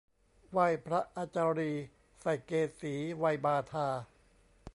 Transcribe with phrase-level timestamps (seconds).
[0.51, 1.83] ไหว้พระอาจารีย์
[2.21, 3.87] ใส่เกศีไหว้บาทา